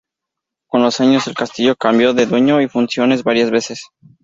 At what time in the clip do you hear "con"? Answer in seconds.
0.67-0.81